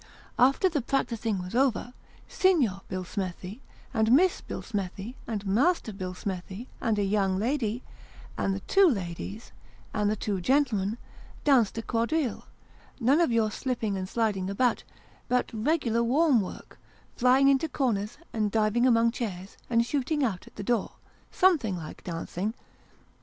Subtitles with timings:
[0.39, 1.93] After the practising was over,
[2.27, 3.61] Signor Billsmethi,
[3.93, 7.83] and Miss Billsmethi, and Master Bill smethi, and a young lady,
[8.35, 9.51] and the two ladies,
[9.93, 10.97] and the two gentlemen,
[11.43, 12.47] danced a quadrille
[12.99, 14.83] none of your slipping and sliding about,
[15.29, 16.79] but regular warm work,
[17.15, 20.93] flying into corners, and diving among chairs, and shooting out at the door,
[21.29, 22.55] something like dancing